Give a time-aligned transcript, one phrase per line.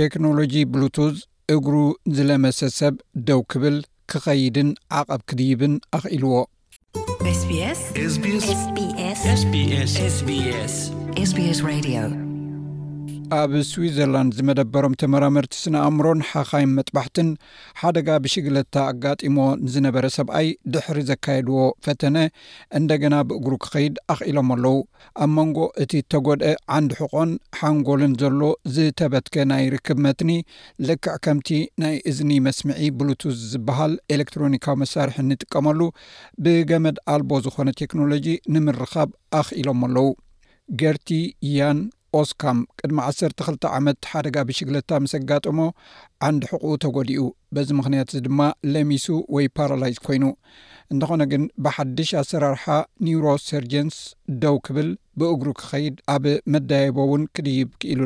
[0.00, 1.16] ቴክኖሎጂ ብሉቱዝ
[1.54, 1.74] እግሩ
[2.16, 2.94] ዝለመሰ ሰብ
[3.28, 3.76] ደው ክብል
[4.12, 4.68] ክኸይድን
[5.00, 6.38] ዓቐብ ክዲብን ኣኽኢልዎ
[13.38, 17.28] ኣብ ስዊዘርላንድ ዝመደበሮም ተመራምርቲ ስነኣእምሮን ሓኻይን መጥባሕትን
[17.80, 19.36] ሓደጋ ብሽግለታ ኣጋጢሞ
[19.72, 22.16] ዝነበረ ሰብኣይ ድሕሪ ዘካየድዎ ፈተነ
[22.78, 24.76] እንደገና ብእግሩ ክኸይድ ኣኽኢሎም ኣለው
[25.26, 28.40] ኣብ መንጎ እቲ እተጎድአ ዓንዲ ሕቆን ሓንጎልን ዘሎ
[28.76, 30.32] ዝተበትከ ናይ ርክብ መትኒ
[30.90, 31.50] ልክዕ ከምቲ
[31.84, 35.80] ናይ እዝኒ መስምዒ ብሉቱስ ዝበሃል ኤሌክትሮኒካዊ መሳርሒ ንጥቀመሉ
[36.44, 38.26] ብገመድ ኣልቦ ዝኾነ ቴክኖሎጂ
[38.56, 39.08] ንምርካብ
[39.42, 40.10] ኣኽኢሎም ኣለው
[40.82, 41.08] ጌርቲ
[41.48, 41.78] እያን
[42.18, 45.58] ኦስካም ቅድሚ 12 ዓመት ሓደጋ ብሽግለታ ምስ ጋጠሞ
[46.26, 47.22] ዓንዲ ሕቁ ተጎዲኡ
[47.54, 48.40] በዚ ምክንያት እ ድማ
[48.72, 50.24] ለሚሱ ወይ ፓራላይዝ ኮይኑ
[50.92, 52.64] እንተኾነ ግን ብሓድሽ ኣሰራርሓ
[53.08, 53.98] ኒውሮሰርጀንስ
[54.44, 54.88] ደው ክብል
[55.22, 58.00] ብእግሩ ክኸይድ ኣብ መዳየቦ እውን ክድይብ ክኢሉ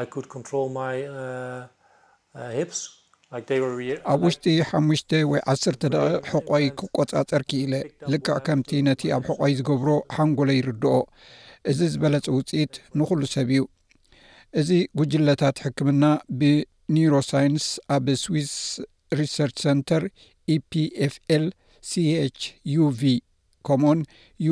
[0.00, 0.76] ኣሎ
[4.12, 5.96] ኣብ ውሽጢ ሓሙሽተ ወይ 10 ደቂ
[6.30, 7.74] ሕቆይ ክቆፃፀር ክኢለ
[8.12, 10.94] ልካዕ ከምቲ ነቲ ኣብ ሕቆይ ዝገብሮ ሓንጎሎ ይርድኦ
[11.72, 13.60] እዚ ዝበለፀ ውፅኢት ንኹሉ ሰብ እዩ
[14.62, 16.02] እዚ ጉጅለታት ሕክምና
[16.40, 18.52] ብኒሮ ሳይንስ ኣብ ስዊስ
[19.20, 20.04] ሪሰርች ሰንተር
[20.56, 21.50] ኢፒfl e
[21.90, 23.02] ሲhዩv
[23.68, 23.98] ከምኡኡን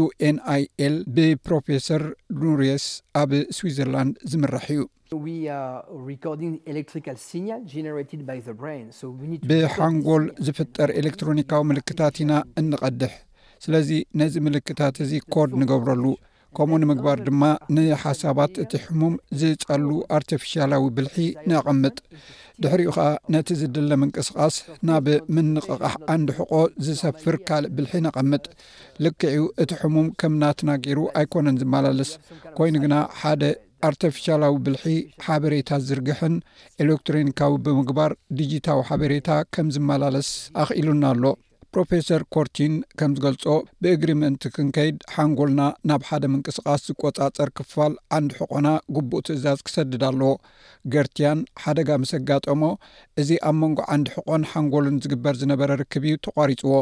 [0.03, 2.03] uኤንኣይኤl ብፕሮፌሰር
[2.41, 2.87] ኑርየስ
[3.21, 4.67] ኣብ ስዊዘርላንድ ዝምራሕ
[5.11, 5.21] እዩ
[9.63, 13.15] ብሓንጎል ዝፍጠር ኤሌክትሮኒካዊ ምልክታት ኢና እንቐድሕ
[13.67, 16.05] ስለዚ ነዚ ምልክታት እዙ ኮድ ንገብረሉ
[16.57, 17.43] ከምኡ ንምግባር ድማ
[17.75, 21.17] ንሓሳባት እቲ ሕሙም ዝፀሉ ኣርተፊሻላዊ ብልሒ
[21.51, 21.97] ንቐምጥ
[22.63, 24.57] ድሕሪኡ ከዓ ነቲ ዝድለ ምንቅስቃስ
[24.89, 26.53] ናብ ምንቅቃሕ ኣንድሕቆ
[26.87, 28.45] ዝሰፍር ካልእ ብልሒ ነቐምጥ
[29.07, 32.13] ልክዕኡ እቲ ሕሙም ከም ናትና ገይሩ ኣይኮነን ዝመላለስ
[32.59, 33.43] ኮይኑ ግና ሓደ
[33.89, 34.85] ኣርተፍሻላዊ ብልሒ
[35.27, 36.37] ሓበሬታ ዝርግሕን
[36.85, 40.31] ኤሌክትሮኒካዊ ብምግባር ዲጅታዊ ሓበሬታ ከም ዝመላለስ
[40.63, 41.25] ኣኽኢሉና ኣሎ
[41.79, 43.45] ሮፌሰር ኮርቲን ከም ዝገልጾ
[43.83, 50.31] ብእግሪ ምእንቲ ክንከይድ ሓንጎልና ናብ ሓደ ምንቅስቓስ ዝቈጻፀር ክፋል ዓንዲ ሕቆና ጉቡእ ትእዛዝ ክሰድድ ኣለዎ
[50.95, 52.63] ገርትያን ሓደጋ ምስ ጋጠሞ
[53.23, 56.75] እዚ ኣብ መንጎ ዓንዲ ሕቆን ሓንጎልን ዝግበር ዝነበረ ርክብ እዩ ተቋሪፅዎ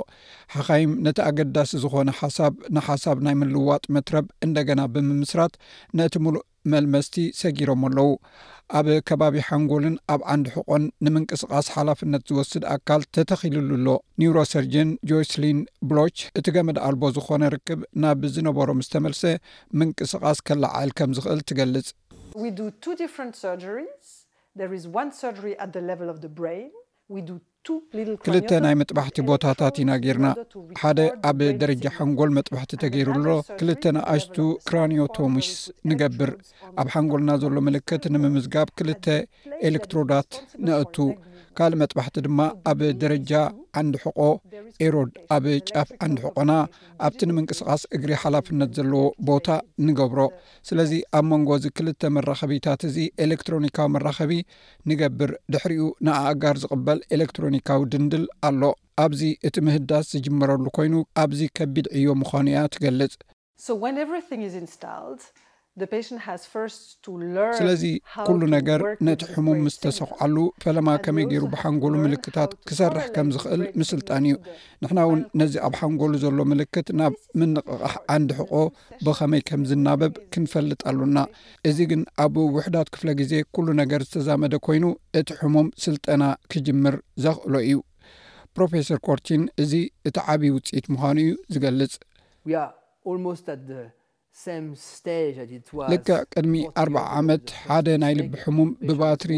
[0.56, 5.54] ሓኻይም ነቲ ኣገዳሲ ዝኾነ ሓሳብ ንሓሳብ ናይ ምልውዋጥ መትረብ እንደገና ብምምስራት
[6.00, 8.08] ነቲ ሙሉእ መልመስቲ ሰጊሮም ኣለዉ
[8.78, 13.88] ኣብ ከባቢ ሓንጎልን ኣብ ዓንዲ ሕቆን ንምንቅስቓስ ሓላፍነት ዝወስድ ኣካል ተተኺልሉኣሎ
[14.20, 15.58] ኒውሮ ሰርጅን ጆስሊን
[15.90, 19.22] ብሎች እቲ ገመድ ኣልቦ ዝኾነ ርክብ ናብ ዝነበሮ ምስተመልሰ
[19.80, 21.92] ምንቅስቓስ ከለዓል ከም ዝኽእል ትገልጽ
[28.26, 30.26] ክልተ ናይ መጥባሕቲ ቦታታት ኢና ገርና
[30.80, 30.98] ሓደ
[31.30, 34.36] ኣብ ደረጃ ሓንጎል መጥባሕቲ ተገይሩ ሎ ክልተ ንኣሽቱ
[34.68, 35.50] ክራኒዮቶሚስ
[35.90, 36.32] ንገብር
[36.82, 39.04] ኣብ ሓንጎልና ዘሎ ምልክት ንምምዝጋብ ክልተ
[39.70, 40.30] ኤሌክትሮዳት
[40.68, 40.96] ነእቱ
[41.58, 42.40] ካልእ መጥባሕቲ ድማ
[42.70, 43.30] ኣብ ደረጃ
[43.80, 44.20] ዓንዲ ሕቆ
[44.84, 46.52] ኤሮድ ኣብ ጫፍ ዓንዲሕቆና
[47.06, 49.48] ኣብቲ ንምንቅስቓስ እግሪ ሓላፍነት ዘለዎ ቦታ
[49.86, 50.20] ንገብሮ
[50.70, 54.32] ስለዚ ኣብ መንጎእዚ ክልተ መራኸቢታት እዚ ኤሌክትሮኒካዊ መራኸቢ
[54.92, 58.62] ንገብር ድሕሪኡ ንኣእጋር ዝቅበል ኤሌክትሮኒካዊ ድንድል ኣሎ
[59.06, 60.94] ኣብዚ እቲ ምህዳስ ዝጅምረሉ ኮይኑ
[61.24, 63.16] ኣብዚ ከቢድ ዕዮ ምዃኑ እያ ትገልጽ
[67.60, 67.82] ስለዚ
[68.26, 74.24] ኩሉ ነገር ነቲ ሕሙም ምስ ተሰቑዓሉ ፈለማ ከመይ ገይሩ ብሓንጎሉ ምልክታት ክሰርሕ ከም ዝክእል ምስልጣን
[74.28, 74.36] እዩ
[74.82, 78.52] ንሕና እውን ነዚ ኣብ ሓንጎሉ ዘሎ ምልክት ናብ ምንቕቃሕ ኣንድሕቆ
[79.08, 81.18] ብከመይ ከም ዝናበብ ክንፈልጥ ኣሉና
[81.70, 84.84] እዚ ግን ኣብ ውሕዳት ክፍለ ግዜ ኩሉ ነገር ዝተዛመደ ኮይኑ
[85.22, 86.22] እቲ ሕሙም ስልጠና
[86.54, 87.76] ክጅምር ዘክእሎ እዩ
[88.56, 89.74] ፕሮፌሰር ኮርቲን እዚ
[90.10, 91.94] እቲ ዓብዪ ውፅኢት ምዃኑ እዩ ዝገልፅ
[95.92, 99.32] ልክዕ ቅድሚ 4ር0 ዓመት ሓደ ናይ ልቢ ሕሙም ብባትሪ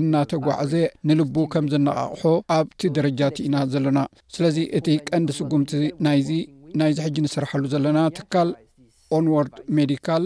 [0.00, 0.72] እናተጓዕዘ
[1.08, 2.24] ንልቡ ከም ዘነቃቅሑ
[2.58, 3.98] ኣብቲ ደረጃት ኢና ዘለና
[4.34, 5.72] ስለዚ እቲ ቀንዲ ስጉምቲ
[6.06, 6.30] ናይዚ
[6.80, 8.50] ናይዚ ሕጂ ንስራሐሉ ዘለና ትካል
[9.24, 10.24] ንወርድ ሜዲካል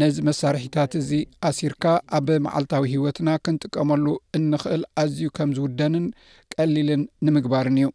[0.00, 1.10] ነዚ መሳርሒታት እዚ
[1.48, 1.84] ኣሲርካ
[2.18, 4.04] ኣብ መዓልታዊ ሂወትና ክንጥቀመሉ
[4.38, 6.06] እንክእል ኣዝዩ ከም ዝውደንን
[6.54, 7.88] ቀሊልን ንምግባርን እዩ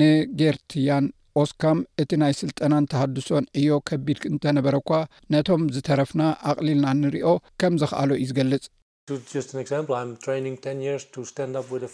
[0.00, 1.06] ንጌርትያን
[1.42, 4.92] ኦስካም እቲ ናይ ስልጠናን ተሃድሶን ዕዮ ከቢድ እንተነበረ ኳ
[5.34, 7.24] ነቶም ዝተረፍና ኣቕሊልና እንርዮ
[7.62, 8.64] ከም ዝክኣሎ እዩ ዝገልጽ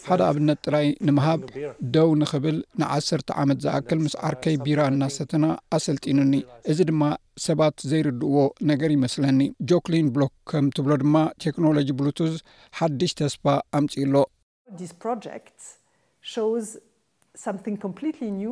[0.07, 1.41] ሓደ ኣብነት ጥራይ ንምሃብ
[1.95, 5.45] ደው ንኽብል ንዓሰርተ ዓመት ዝኣክል ምስ ዓርከይ ቢራ እናሰተና
[5.77, 6.33] ኣሰልጢኑኒ
[6.73, 7.03] እዚ ድማ
[7.45, 8.39] ሰባት ዘይርድእዎ
[8.71, 9.39] ነገር ይመስለኒ
[9.71, 11.15] ጆክሊን ብሎክ ከም ትብሎ ድማ
[11.45, 12.35] ቴክኖሎጂ ብሉቱዝ
[12.81, 13.45] ሓድሽ ተስፋ
[13.81, 14.15] ኣምፂኢሎ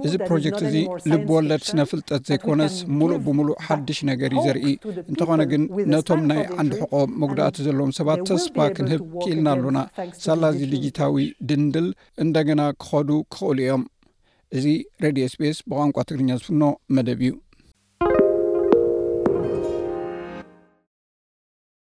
[0.08, 0.76] እዚ ፕሮጀክት እዚ
[1.12, 4.66] ልብወለድ ስነ ፍልጠት ዘይኮነስ ሙሉእ ብምሉእ ሓዱሽ ነገር እዩ ዘርኢ
[5.12, 5.62] እንተኾነ ግን
[5.94, 9.80] ነቶም ናይ ዓንዲ ሕቆ መጉዳእቲ ዘለዎም ሰባት ተስፋ ክንህብ ክኢልና ኣሎና
[10.26, 11.90] ሳላእዚ ዲጂታዊ ድንድል
[12.26, 13.84] እንደገና ክኸዱ ክኽእሉ እዮም
[14.58, 14.66] እዚ
[15.06, 16.64] ሬድዮ ስፔስ ብቋንቋ ትግርኛ ዝፍኖ
[16.98, 17.34] መደብ እዩ